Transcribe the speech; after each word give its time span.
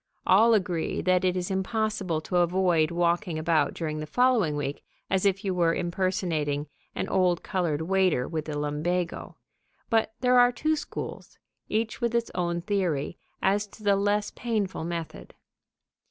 All 0.25 0.55
agree 0.55 1.03
that 1.03 1.23
it 1.23 1.37
is 1.37 1.51
impossible 1.51 2.21
to 2.21 2.37
avoid 2.37 2.89
walking 2.89 3.37
about 3.37 3.75
during 3.75 3.99
the 3.99 4.07
following 4.07 4.55
week 4.55 4.83
as 5.11 5.27
if 5.27 5.45
you 5.45 5.53
were 5.53 5.75
impersonating 5.75 6.65
an 6.95 7.07
old 7.07 7.43
colored 7.43 7.83
waiter 7.83 8.27
with 8.27 8.45
the 8.45 8.57
lumbago; 8.57 9.35
but 9.91 10.15
there 10.21 10.39
are 10.39 10.51
two 10.51 10.75
schools, 10.75 11.37
each 11.69 12.01
with 12.01 12.15
its 12.15 12.31
own 12.33 12.61
theory, 12.61 13.15
as 13.43 13.67
to 13.67 13.83
the 13.83 13.95
less 13.95 14.31
painful 14.31 14.83
method. 14.85 15.35